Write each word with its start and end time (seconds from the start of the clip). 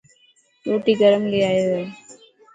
روٽي 0.67 0.93
گرم 1.01 1.23
لي 1.31 1.39
آيو 1.49 1.67
هي. 1.75 1.85